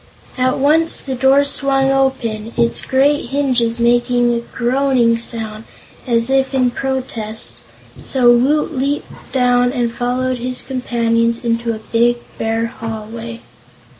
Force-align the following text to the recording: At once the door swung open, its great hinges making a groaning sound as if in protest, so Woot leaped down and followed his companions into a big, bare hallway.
At 0.35 0.57
once 0.57 0.99
the 0.99 1.13
door 1.13 1.43
swung 1.43 1.91
open, 1.91 2.53
its 2.57 2.81
great 2.81 3.27
hinges 3.27 3.79
making 3.79 4.33
a 4.33 4.39
groaning 4.39 5.15
sound 5.19 5.65
as 6.07 6.31
if 6.31 6.55
in 6.55 6.71
protest, 6.71 7.57
so 8.01 8.31
Woot 8.35 8.75
leaped 8.75 9.31
down 9.31 9.71
and 9.71 9.93
followed 9.93 10.39
his 10.39 10.63
companions 10.63 11.45
into 11.45 11.75
a 11.75 11.87
big, 11.93 12.17
bare 12.39 12.65
hallway. 12.65 13.41